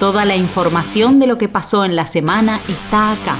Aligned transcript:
Toda 0.00 0.24
la 0.24 0.34
información 0.34 1.20
de 1.20 1.26
lo 1.26 1.36
que 1.36 1.50
pasó 1.50 1.84
en 1.84 1.94
la 1.94 2.06
semana 2.06 2.58
está 2.66 3.12
acá. 3.12 3.36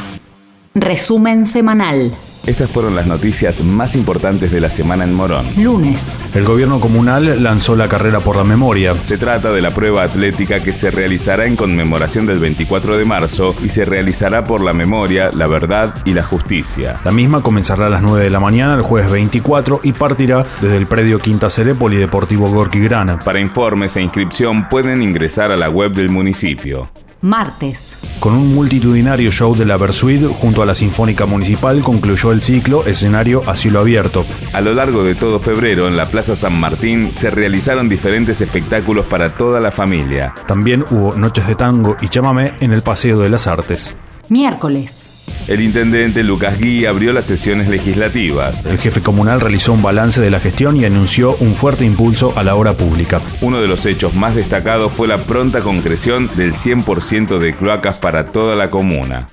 Resumen 0.74 1.46
semanal. 1.46 2.12
Estas 2.46 2.70
fueron 2.70 2.96
las 2.96 3.06
noticias 3.06 3.62
más 3.62 3.94
importantes 3.94 4.50
de 4.50 4.60
la 4.60 4.70
semana 4.70 5.04
en 5.04 5.14
Morón. 5.14 5.44
Lunes. 5.58 6.16
El 6.34 6.44
gobierno 6.44 6.80
comunal 6.80 7.42
lanzó 7.42 7.76
la 7.76 7.88
carrera 7.88 8.20
por 8.20 8.36
la 8.36 8.44
memoria. 8.44 8.94
Se 8.94 9.18
trata 9.18 9.52
de 9.52 9.60
la 9.60 9.70
prueba 9.70 10.02
atlética 10.02 10.62
que 10.62 10.72
se 10.72 10.90
realizará 10.90 11.46
en 11.46 11.56
conmemoración 11.56 12.26
del 12.26 12.38
24 12.38 12.96
de 12.96 13.04
marzo 13.04 13.54
y 13.62 13.68
se 13.68 13.84
realizará 13.84 14.44
por 14.44 14.62
la 14.62 14.72
memoria, 14.72 15.30
la 15.34 15.46
verdad 15.46 15.94
y 16.04 16.14
la 16.14 16.22
justicia. 16.22 16.94
La 17.04 17.12
misma 17.12 17.42
comenzará 17.42 17.86
a 17.86 17.90
las 17.90 18.02
9 18.02 18.24
de 18.24 18.30
la 18.30 18.40
mañana 18.40 18.74
el 18.74 18.82
jueves 18.82 19.10
24 19.10 19.80
y 19.82 19.92
partirá 19.92 20.44
desde 20.60 20.76
el 20.76 20.86
predio 20.86 21.18
Quinta 21.18 21.50
Seré 21.50 21.74
Polideportivo 21.74 22.50
Gorky 22.50 22.80
Grana. 22.80 23.18
Para 23.18 23.40
informes 23.40 23.96
e 23.96 24.02
inscripción 24.02 24.68
pueden 24.68 25.02
ingresar 25.02 25.52
a 25.52 25.56
la 25.56 25.68
web 25.68 25.92
del 25.92 26.08
municipio 26.08 26.90
martes. 27.22 28.14
Con 28.20 28.34
un 28.34 28.54
multitudinario 28.54 29.30
show 29.30 29.54
de 29.54 29.64
la 29.64 29.76
Versuit 29.76 30.26
junto 30.26 30.62
a 30.62 30.66
la 30.66 30.74
Sinfónica 30.74 31.26
Municipal 31.26 31.82
concluyó 31.82 32.32
el 32.32 32.42
ciclo 32.42 32.86
escenario 32.86 33.42
a 33.48 33.56
cielo 33.56 33.80
abierto. 33.80 34.24
A 34.52 34.60
lo 34.60 34.74
largo 34.74 35.02
de 35.02 35.14
todo 35.14 35.38
febrero 35.38 35.88
en 35.88 35.96
la 35.96 36.06
Plaza 36.06 36.36
San 36.36 36.58
Martín 36.58 37.10
se 37.12 37.30
realizaron 37.30 37.88
diferentes 37.88 38.40
espectáculos 38.40 39.06
para 39.06 39.34
toda 39.34 39.60
la 39.60 39.70
familia. 39.70 40.34
También 40.46 40.84
hubo 40.90 41.14
noches 41.16 41.46
de 41.46 41.54
tango 41.54 41.96
y 42.00 42.08
chamamé 42.08 42.52
en 42.60 42.72
el 42.72 42.82
Paseo 42.82 43.18
de 43.18 43.30
las 43.30 43.46
Artes. 43.46 43.96
Miércoles. 44.28 45.09
El 45.50 45.62
intendente 45.62 46.22
Lucas 46.22 46.60
Gui 46.60 46.86
abrió 46.86 47.12
las 47.12 47.24
sesiones 47.24 47.68
legislativas. 47.68 48.64
El 48.64 48.78
jefe 48.78 49.02
comunal 49.02 49.40
realizó 49.40 49.72
un 49.72 49.82
balance 49.82 50.20
de 50.20 50.30
la 50.30 50.38
gestión 50.38 50.76
y 50.76 50.84
anunció 50.84 51.34
un 51.40 51.56
fuerte 51.56 51.84
impulso 51.84 52.32
a 52.36 52.44
la 52.44 52.54
obra 52.54 52.74
pública. 52.74 53.20
Uno 53.40 53.60
de 53.60 53.66
los 53.66 53.84
hechos 53.84 54.14
más 54.14 54.36
destacados 54.36 54.92
fue 54.92 55.08
la 55.08 55.18
pronta 55.18 55.60
concreción 55.60 56.30
del 56.36 56.52
100% 56.52 57.38
de 57.38 57.52
cloacas 57.52 57.98
para 57.98 58.26
toda 58.26 58.54
la 58.54 58.70
comuna. 58.70 59.28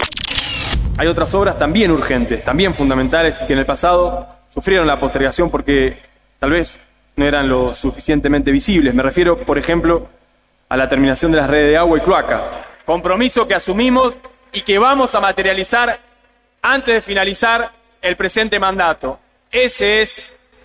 Hay 0.97 1.05
otras 1.05 1.35
obras 1.35 1.59
también 1.59 1.91
urgentes, 1.91 2.43
también 2.43 2.73
fundamentales, 2.73 3.37
que 3.45 3.53
en 3.53 3.59
el 3.59 3.67
pasado 3.67 4.27
sufrieron 4.51 4.87
la 4.87 4.99
postergación 4.99 5.51
porque 5.51 5.99
tal 6.39 6.49
vez 6.49 6.79
no 7.15 7.25
eran 7.25 7.47
lo 7.47 7.75
suficientemente 7.75 8.49
visibles. 8.49 8.91
Me 8.95 9.03
refiero, 9.03 9.37
por 9.37 9.59
ejemplo, 9.59 10.07
a 10.67 10.77
la 10.77 10.89
terminación 10.89 11.29
de 11.29 11.37
las 11.37 11.47
redes 11.47 11.69
de 11.69 11.77
agua 11.77 11.95
y 11.99 12.01
cloacas. 12.01 12.49
Compromiso 12.85 13.47
que 13.47 13.53
asumimos 13.53 14.15
y 14.51 14.61
que 14.61 14.79
vamos 14.79 15.13
a 15.13 15.19
materializar 15.19 16.06
antes 16.67 16.95
de 16.95 17.01
finalizar 17.01 17.71
el 18.01 18.15
presente 18.17 18.59
mandato. 18.59 19.19
Ese 19.49 20.01
es 20.01 20.21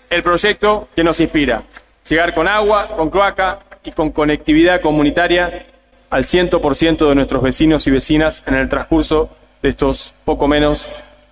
el 0.09 0.21
proyecto 0.21 0.89
que 0.93 1.03
nos 1.03 1.19
inspira. 1.19 1.63
Llegar 2.07 2.33
con 2.33 2.47
agua, 2.47 2.89
con 2.95 3.09
cloaca 3.09 3.59
y 3.83 3.91
con 3.91 4.11
conectividad 4.11 4.81
comunitaria 4.81 5.65
al 6.09 6.25
100% 6.25 7.07
de 7.07 7.15
nuestros 7.15 7.41
vecinos 7.41 7.87
y 7.87 7.91
vecinas 7.91 8.43
en 8.45 8.55
el 8.55 8.67
transcurso 8.67 9.29
de 9.61 9.69
estos 9.69 10.13
poco 10.25 10.47
menos 10.47 10.89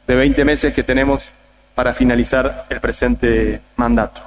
de 0.07 0.15
20 0.15 0.45
meses 0.45 0.73
que 0.73 0.83
tenemos 0.83 1.29
para 1.75 1.93
finalizar 1.93 2.65
el 2.69 2.79
presente 2.79 3.59
mandato. 3.75 4.21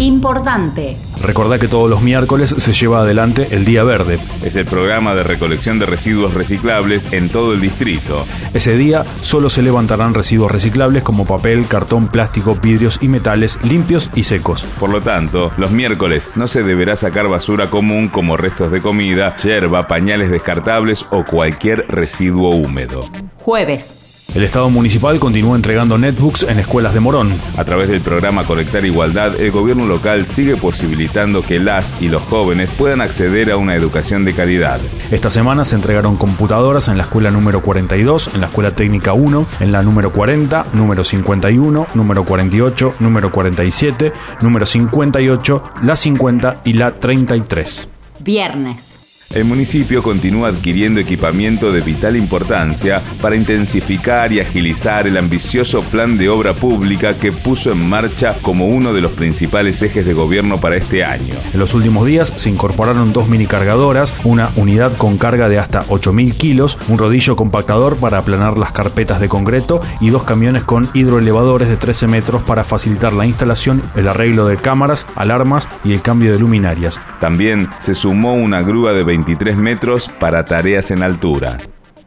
Importante. 0.00 0.96
Recordá 1.20 1.58
que 1.58 1.66
todos 1.66 1.90
los 1.90 2.02
miércoles 2.02 2.54
se 2.56 2.72
lleva 2.72 3.00
adelante 3.00 3.48
el 3.50 3.64
Día 3.64 3.82
Verde. 3.82 4.20
Es 4.42 4.54
el 4.54 4.64
programa 4.64 5.16
de 5.16 5.24
recolección 5.24 5.80
de 5.80 5.86
residuos 5.86 6.34
reciclables 6.34 7.12
en 7.12 7.30
todo 7.30 7.52
el 7.52 7.60
distrito. 7.60 8.24
Ese 8.54 8.76
día 8.76 9.04
solo 9.22 9.50
se 9.50 9.62
levantarán 9.62 10.14
residuos 10.14 10.52
reciclables 10.52 11.02
como 11.02 11.26
papel, 11.26 11.66
cartón, 11.66 12.06
plástico, 12.06 12.54
vidrios 12.54 13.00
y 13.02 13.08
metales 13.08 13.58
limpios 13.64 14.08
y 14.14 14.22
secos. 14.22 14.62
Por 14.78 14.90
lo 14.90 15.00
tanto, 15.00 15.50
los 15.58 15.72
miércoles 15.72 16.30
no 16.36 16.46
se 16.46 16.62
deberá 16.62 16.94
sacar 16.94 17.26
basura 17.26 17.68
común 17.68 18.06
como 18.06 18.36
restos 18.36 18.70
de 18.70 18.80
comida, 18.80 19.34
yerba, 19.42 19.88
pañales 19.88 20.30
descartables 20.30 21.06
o 21.10 21.24
cualquier 21.24 21.86
residuo 21.88 22.50
húmedo. 22.50 23.04
Jueves. 23.38 24.07
El 24.38 24.44
Estado 24.44 24.70
municipal 24.70 25.18
continúa 25.18 25.56
entregando 25.56 25.98
netbooks 25.98 26.44
en 26.44 26.60
escuelas 26.60 26.94
de 26.94 27.00
Morón. 27.00 27.28
A 27.56 27.64
través 27.64 27.88
del 27.88 28.00
programa 28.00 28.46
Conectar 28.46 28.84
Igualdad, 28.84 29.34
el 29.40 29.50
gobierno 29.50 29.84
local 29.84 30.26
sigue 30.26 30.56
posibilitando 30.56 31.42
que 31.42 31.58
las 31.58 32.00
y 32.00 32.08
los 32.08 32.22
jóvenes 32.22 32.76
puedan 32.76 33.00
acceder 33.00 33.50
a 33.50 33.56
una 33.56 33.74
educación 33.74 34.24
de 34.24 34.34
calidad. 34.34 34.78
Esta 35.10 35.28
semana 35.28 35.64
se 35.64 35.74
entregaron 35.74 36.14
computadoras 36.14 36.86
en 36.86 36.98
la 36.98 37.02
escuela 37.02 37.32
número 37.32 37.62
42, 37.62 38.30
en 38.34 38.40
la 38.40 38.46
escuela 38.46 38.70
técnica 38.70 39.12
1, 39.12 39.44
en 39.58 39.72
la 39.72 39.82
número 39.82 40.12
40, 40.12 40.66
número 40.72 41.02
51, 41.02 41.88
número 41.94 42.24
48, 42.24 42.94
número 43.00 43.32
47, 43.32 44.12
número 44.42 44.66
58, 44.66 45.64
la 45.82 45.96
50 45.96 46.60
y 46.62 46.74
la 46.74 46.92
33. 46.92 47.88
Viernes. 48.20 48.97
El 49.34 49.44
municipio 49.44 50.02
continúa 50.02 50.48
adquiriendo 50.48 51.00
equipamiento 51.00 51.70
de 51.70 51.82
vital 51.82 52.16
importancia 52.16 53.02
para 53.20 53.36
intensificar 53.36 54.32
y 54.32 54.40
agilizar 54.40 55.06
el 55.06 55.18
ambicioso 55.18 55.82
plan 55.82 56.16
de 56.16 56.30
obra 56.30 56.54
pública 56.54 57.18
que 57.18 57.30
puso 57.30 57.70
en 57.70 57.86
marcha 57.90 58.34
como 58.40 58.68
uno 58.68 58.94
de 58.94 59.02
los 59.02 59.10
principales 59.10 59.82
ejes 59.82 60.06
de 60.06 60.14
gobierno 60.14 60.58
para 60.62 60.76
este 60.76 61.04
año. 61.04 61.34
En 61.52 61.60
los 61.60 61.74
últimos 61.74 62.06
días 62.06 62.32
se 62.36 62.48
incorporaron 62.48 63.12
dos 63.12 63.28
mini 63.28 63.46
cargadoras, 63.46 64.14
una 64.24 64.50
unidad 64.56 64.96
con 64.96 65.18
carga 65.18 65.50
de 65.50 65.58
hasta 65.58 65.80
8.000 65.80 66.34
kilos, 66.34 66.78
un 66.88 66.96
rodillo 66.96 67.36
compactador 67.36 67.98
para 67.98 68.16
aplanar 68.16 68.56
las 68.56 68.72
carpetas 68.72 69.20
de 69.20 69.28
concreto 69.28 69.82
y 70.00 70.08
dos 70.08 70.24
camiones 70.24 70.64
con 70.64 70.88
hidroelevadores 70.94 71.68
de 71.68 71.76
13 71.76 72.06
metros 72.06 72.40
para 72.44 72.64
facilitar 72.64 73.12
la 73.12 73.26
instalación, 73.26 73.82
el 73.94 74.08
arreglo 74.08 74.46
de 74.46 74.56
cámaras, 74.56 75.04
alarmas 75.16 75.68
y 75.84 75.92
el 75.92 76.00
cambio 76.00 76.32
de 76.32 76.38
luminarias. 76.38 76.98
También 77.20 77.68
se 77.78 77.94
sumó 77.94 78.32
una 78.32 78.62
grúa 78.62 78.94
de 78.94 79.17
23 79.18 79.56
metros 79.56 80.08
para 80.20 80.44
tareas 80.44 80.92
en 80.92 81.02
altura. 81.02 81.58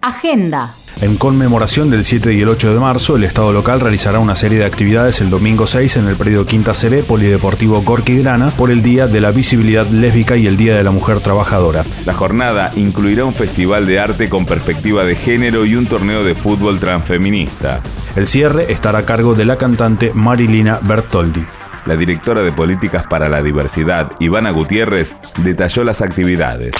Agenda. 0.01 0.69
En 1.01 1.17
conmemoración 1.17 1.89
del 1.89 2.05
7 2.05 2.33
y 2.33 2.41
el 2.41 2.47
8 2.47 2.73
de 2.73 2.79
marzo, 2.79 3.17
el 3.17 3.25
Estado 3.25 3.51
local 3.51 3.81
realizará 3.81 4.19
una 4.19 4.33
serie 4.33 4.59
de 4.59 4.65
actividades 4.65 5.19
el 5.19 5.29
domingo 5.29 5.67
6 5.67 5.97
en 5.97 6.07
el 6.07 6.15
predio 6.15 6.45
Quinta 6.45 6.73
Seré, 6.73 7.03
Polideportivo 7.03 7.83
Corky 7.83 8.19
Grana, 8.19 8.49
por 8.51 8.71
el 8.71 8.81
Día 8.81 9.07
de 9.07 9.19
la 9.19 9.31
Visibilidad 9.31 9.85
Lésbica 9.87 10.37
y 10.37 10.47
el 10.47 10.55
Día 10.55 10.77
de 10.77 10.83
la 10.83 10.91
Mujer 10.91 11.19
Trabajadora. 11.19 11.83
La 12.05 12.13
jornada 12.13 12.71
incluirá 12.77 13.25
un 13.25 13.33
festival 13.33 13.85
de 13.85 13.99
arte 13.99 14.29
con 14.29 14.45
perspectiva 14.45 15.03
de 15.03 15.17
género 15.17 15.65
y 15.65 15.75
un 15.75 15.85
torneo 15.85 16.23
de 16.23 16.33
fútbol 16.33 16.79
transfeminista. 16.79 17.81
El 18.15 18.25
cierre 18.25 18.71
estará 18.71 18.99
a 18.99 19.05
cargo 19.05 19.35
de 19.35 19.45
la 19.45 19.57
cantante 19.57 20.13
Marilina 20.13 20.79
Bertoldi. 20.81 21.45
La 21.85 21.95
directora 21.95 22.43
de 22.43 22.51
Políticas 22.51 23.07
para 23.07 23.27
la 23.27 23.41
Diversidad, 23.41 24.11
Ivana 24.19 24.51
Gutiérrez, 24.51 25.17
detalló 25.43 25.83
las 25.83 26.01
actividades. 26.01 26.75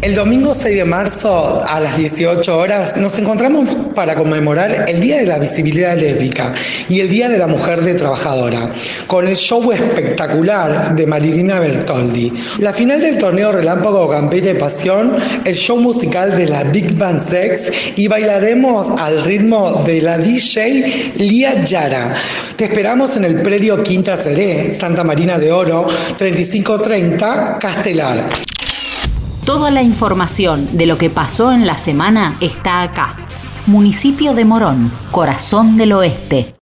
El 0.00 0.14
domingo 0.14 0.54
6 0.54 0.76
de 0.76 0.84
marzo 0.84 1.60
a 1.68 1.80
las 1.80 1.96
18 1.96 2.56
horas 2.56 2.96
nos 2.98 3.18
encontramos 3.18 3.68
para 3.96 4.14
conmemorar 4.14 4.88
el 4.88 5.00
Día 5.00 5.16
de 5.16 5.26
la 5.26 5.40
Visibilidad 5.40 5.98
Lésbica 5.98 6.54
y 6.88 7.00
el 7.00 7.08
Día 7.08 7.28
de 7.28 7.36
la 7.36 7.48
Mujer 7.48 7.80
de 7.80 7.94
Trabajadora, 7.94 8.70
con 9.08 9.26
el 9.26 9.34
show 9.34 9.72
espectacular 9.72 10.94
de 10.94 11.04
Marilina 11.04 11.58
Bertoldi. 11.58 12.32
La 12.60 12.72
final 12.72 13.00
del 13.00 13.18
torneo 13.18 13.50
Relámpago 13.50 14.06
Gambete 14.06 14.54
Pasión, 14.54 15.16
el 15.44 15.54
show 15.54 15.78
musical 15.78 16.36
de 16.36 16.46
la 16.46 16.62
Big 16.62 16.96
Band 16.96 17.20
Sex 17.20 17.92
y 17.96 18.06
bailaremos 18.06 18.90
al 19.00 19.24
ritmo 19.24 19.82
de 19.84 20.00
la 20.00 20.16
DJ 20.16 21.12
Lía 21.16 21.64
Yara. 21.64 22.14
Te 22.54 22.66
esperamos 22.66 23.16
en 23.16 23.24
el 23.24 23.42
predio 23.42 23.82
Quinta 23.82 24.16
Seré, 24.16 24.70
Santa 24.70 25.02
Marina 25.02 25.38
de 25.38 25.50
Oro, 25.50 25.86
3530, 26.16 27.58
Castelar. 27.58 28.47
Toda 29.48 29.70
la 29.70 29.80
información 29.80 30.76
de 30.76 30.84
lo 30.84 30.98
que 30.98 31.08
pasó 31.08 31.52
en 31.52 31.66
la 31.66 31.78
semana 31.78 32.36
está 32.42 32.82
acá. 32.82 33.16
Municipio 33.66 34.34
de 34.34 34.44
Morón, 34.44 34.92
Corazón 35.10 35.78
del 35.78 35.94
Oeste. 35.94 36.54